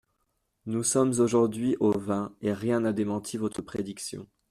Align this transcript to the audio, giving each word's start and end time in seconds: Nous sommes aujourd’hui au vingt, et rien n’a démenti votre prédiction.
Nous 0.65 0.81
sommes 0.81 1.13
aujourd’hui 1.19 1.77
au 1.79 1.91
vingt, 1.91 2.33
et 2.41 2.53
rien 2.53 2.79
n’a 2.79 2.91
démenti 2.91 3.37
votre 3.37 3.61
prédiction. 3.61 4.27